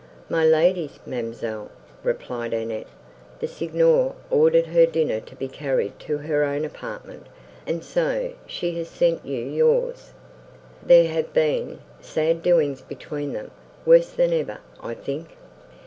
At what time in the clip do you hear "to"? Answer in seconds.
5.19-5.35, 5.99-6.17